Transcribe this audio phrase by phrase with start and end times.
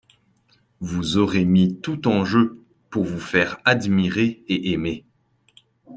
[0.79, 5.05] Vous aurez mis tout en jeu pour vous faire admirer et aimer!…